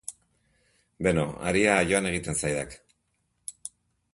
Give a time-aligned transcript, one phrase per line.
[1.07, 2.75] Beno, haria joan egiten zaidak.